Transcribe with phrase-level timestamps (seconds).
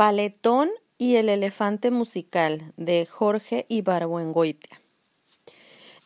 [0.00, 4.80] Paletón y el elefante musical de Jorge Ibargüengoitia.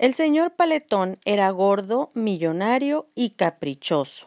[0.01, 4.27] El señor Paletón era gordo, millonario y caprichoso.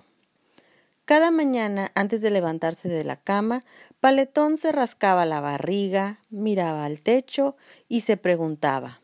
[1.03, 3.59] Cada mañana, antes de levantarse de la cama,
[3.99, 7.57] Paletón se rascaba la barriga, miraba al techo
[7.89, 9.01] y se preguntaba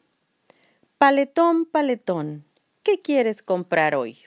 [0.98, 2.45] Paletón, Paletón,
[2.84, 4.20] ¿qué quieres comprar hoy?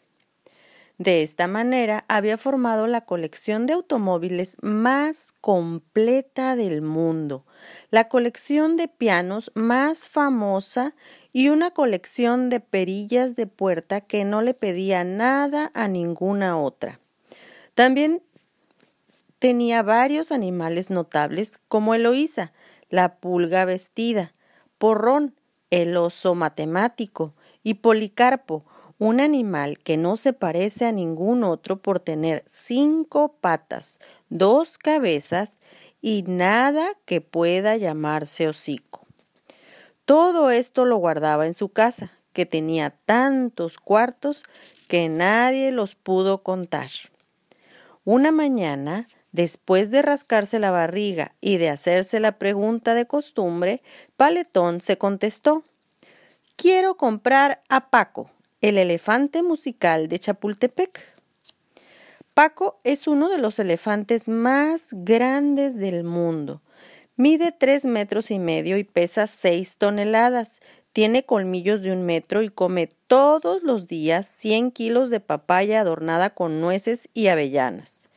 [0.99, 7.45] De esta manera había formado la colección de automóviles más completa del mundo,
[7.91, 10.95] la colección de pianos más famosa
[11.35, 16.99] y una colección de perillas de puerta que no le pedía nada a ninguna otra.
[17.75, 18.23] También
[19.39, 22.55] tenía varios animales notables como Eloísa,
[22.89, 24.33] la pulga vestida,
[24.79, 25.35] Porrón,
[25.71, 28.65] el oso matemático y Policarpo,
[28.99, 35.61] un animal que no se parece a ningún otro por tener cinco patas, dos cabezas
[36.01, 39.07] y nada que pueda llamarse hocico.
[40.05, 44.45] Todo esto lo guardaba en su casa, que tenía tantos cuartos
[44.89, 46.91] que nadie los pudo contar.
[48.05, 53.83] Una mañana, después de rascarse la barriga y de hacerse la pregunta de costumbre,
[54.17, 55.65] Paletón se contestó
[56.55, 61.01] Quiero comprar a Paco, el elefante musical de Chapultepec.
[62.33, 66.63] Paco es uno de los elefantes más grandes del mundo.
[67.17, 70.61] Mide tres metros y medio y pesa seis toneladas.
[70.93, 76.31] Tiene colmillos de un metro y come todos los días cien kilos de papaya adornada
[76.31, 78.09] con nueces y avellanas.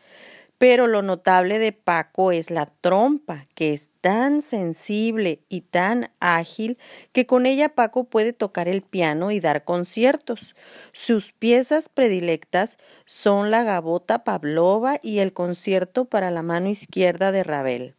[0.60, 6.78] Pero lo notable de Paco es la trompa, que es tan sensible y tan ágil
[7.14, 10.58] que con ella Paco puede tocar el piano y dar conciertos.
[10.92, 17.44] Sus piezas predilectas son la gabota pavlova y el concierto para la mano izquierda de
[17.44, 17.96] Ravel.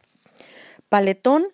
[0.87, 1.47] Paletón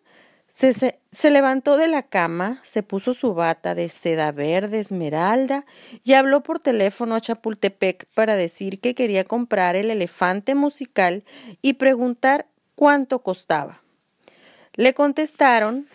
[0.58, 5.66] se, levantó de la cama, se puso su bata de seda verde esmeralda
[6.04, 11.24] y habló por teléfono a Chapultepec para decir que quería comprar el elefante musical
[11.62, 13.84] y preguntar cuánto costaba.
[14.74, 15.86] Le contestaron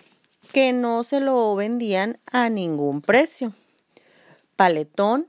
[0.52, 3.54] que no se lo vendían a ningún precio.
[4.54, 5.26] Paletón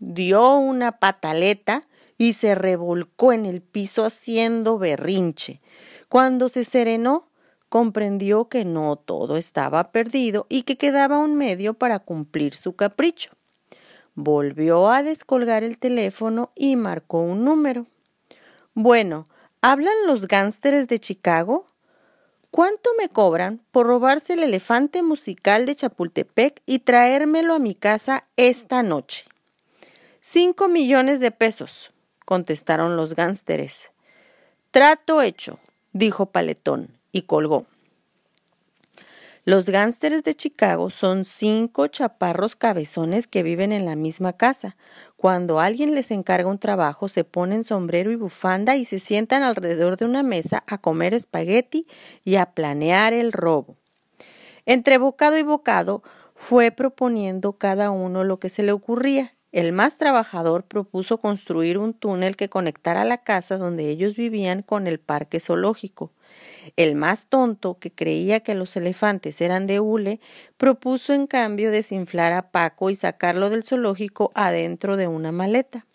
[0.00, 1.82] dio una pataleta
[2.18, 5.60] y se revolcó en el piso haciendo berrinche.
[6.08, 7.28] Cuando se serenó,
[7.72, 13.30] comprendió que no todo estaba perdido y que quedaba un medio para cumplir su capricho.
[14.14, 17.86] Volvió a descolgar el teléfono y marcó un número.
[18.74, 19.24] Bueno,
[19.62, 21.64] ¿hablan los gánsteres de Chicago?
[22.50, 28.24] ¿Cuánto me cobran por robarse el elefante musical de Chapultepec y traérmelo a mi casa
[28.36, 29.24] esta noche?
[30.20, 31.90] Cinco millones de pesos,
[32.26, 33.92] contestaron los gánsteres.
[34.72, 35.58] Trato hecho,
[35.94, 37.66] dijo Paletón y colgó.
[39.44, 44.76] Los gánsteres de Chicago son cinco chaparros cabezones que viven en la misma casa.
[45.16, 49.96] Cuando alguien les encarga un trabajo, se ponen sombrero y bufanda y se sientan alrededor
[49.96, 51.88] de una mesa a comer espagueti
[52.24, 53.76] y a planear el robo.
[54.64, 56.04] Entre bocado y bocado
[56.36, 59.34] fue proponiendo cada uno lo que se le ocurría.
[59.50, 64.86] El más trabajador propuso construir un túnel que conectara la casa donde ellos vivían con
[64.86, 66.12] el parque zoológico.
[66.76, 70.20] El más tonto, que creía que los elefantes eran de hule,
[70.56, 75.86] propuso en cambio desinflar a Paco y sacarlo del zoológico adentro de una maleta,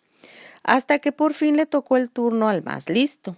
[0.63, 3.35] hasta que por fin le tocó el turno al más listo.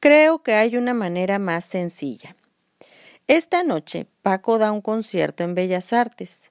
[0.00, 2.36] Creo que hay una manera más sencilla.
[3.26, 6.50] Esta noche Paco da un concierto en Bellas Artes.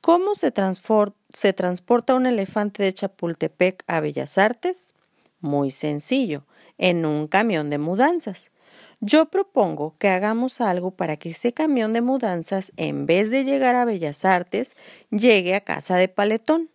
[0.00, 4.94] ¿Cómo se, transporta un elefante de Chapultepec a Bellas Artes?
[5.40, 6.44] Muy sencillo,
[6.78, 8.52] en un camión de mudanzas.
[9.00, 13.74] Yo propongo que hagamos algo para que ese camión de mudanzas, en vez de llegar
[13.74, 14.74] a Bellas Artes,
[15.10, 16.70] llegue a casa de Paletón.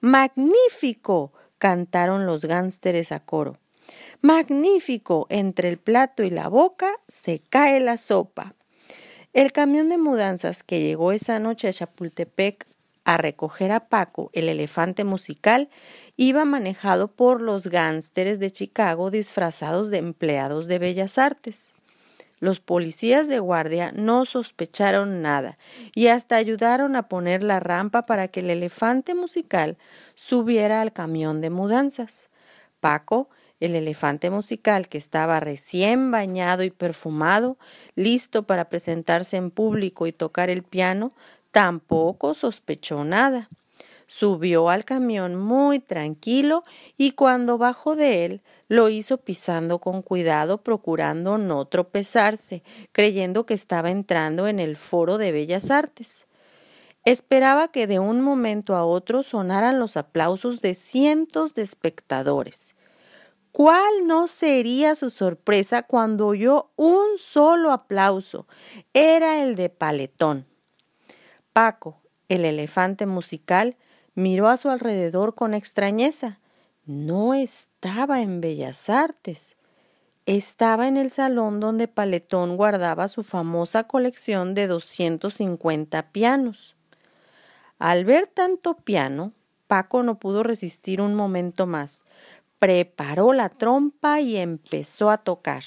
[0.00, 1.32] ¡Magnífico!
[1.58, 3.58] cantaron los gánsteres a coro.
[4.22, 5.26] ¡Magnífico!
[5.28, 8.54] Entre el plato y la boca se cae la sopa.
[9.34, 12.66] El camión de mudanzas que llegó esa noche a Chapultepec
[13.04, 15.68] a recoger a Paco, el elefante musical,
[16.16, 21.74] iba manejado por los gánsteres de Chicago disfrazados de empleados de Bellas Artes.
[22.40, 25.58] Los policías de guardia no sospecharon nada
[25.94, 29.76] y hasta ayudaron a poner la rampa para que el elefante musical
[30.14, 32.30] subiera al camión de mudanzas.
[32.80, 33.28] Paco,
[33.60, 37.58] el elefante musical que estaba recién bañado y perfumado,
[37.94, 41.12] listo para presentarse en público y tocar el piano,
[41.50, 43.48] tampoco sospechó nada.
[44.06, 46.64] Subió al camión muy tranquilo
[46.96, 53.54] y cuando bajó de él lo hizo pisando con cuidado, procurando no tropezarse, creyendo que
[53.54, 56.26] estaba entrando en el foro de Bellas Artes.
[57.04, 62.74] Esperaba que de un momento a otro sonaran los aplausos de cientos de espectadores.
[63.52, 68.46] ¿Cuál no sería su sorpresa cuando oyó un solo aplauso?
[68.92, 70.49] Era el de Paletón.
[71.52, 73.76] Paco, el elefante musical,
[74.14, 76.38] miró a su alrededor con extrañeza.
[76.86, 79.56] No estaba en Bellas Artes.
[80.26, 86.76] Estaba en el salón donde Paletón guardaba su famosa colección de 250 pianos.
[87.78, 89.32] Al ver tanto piano,
[89.66, 92.04] Paco no pudo resistir un momento más
[92.60, 95.64] preparó la trompa y empezó a tocar,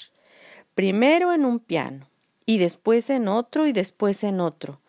[0.75, 2.07] primero en un piano,
[2.45, 4.80] y después en otro y después en otro.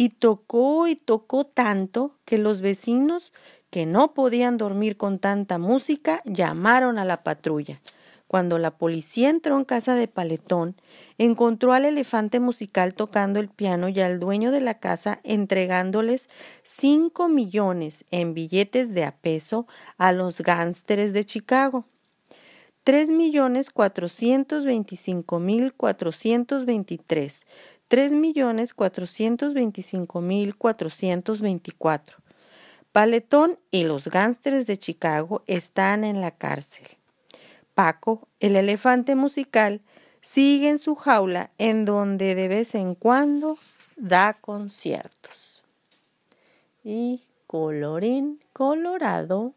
[0.00, 3.34] Y tocó y tocó tanto que los vecinos,
[3.68, 7.82] que no podían dormir con tanta música, llamaron a la patrulla.
[8.26, 10.74] Cuando la policía entró en casa de Paletón,
[11.18, 16.30] encontró al elefante musical tocando el piano y al dueño de la casa entregándoles
[16.62, 19.66] cinco millones en billetes de a peso
[19.98, 21.84] a los gánsteres de Chicago.
[22.84, 27.46] Tres millones cuatrocientos veinticinco mil cuatrocientos veintitrés.
[27.90, 32.18] Tres millones cuatrocientos veinticinco mil cuatrocientos veinticuatro.
[32.92, 36.86] Paletón y los gánsteres de Chicago están en la cárcel.
[37.74, 39.80] Paco, el elefante musical,
[40.20, 43.58] sigue en su jaula en donde de vez en cuando
[43.96, 45.64] da conciertos.
[46.84, 49.54] Y colorín colorado,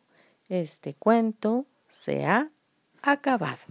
[0.50, 2.50] este cuento se ha
[3.03, 3.62] acabado.